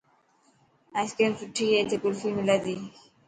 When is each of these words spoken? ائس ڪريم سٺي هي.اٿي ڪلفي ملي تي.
ائس 0.97 1.11
ڪريم 1.17 1.33
سٺي 1.41 1.63
هي.اٿي 1.73 1.97
ڪلفي 2.03 2.29
ملي 2.37 2.57
تي. 2.63 2.75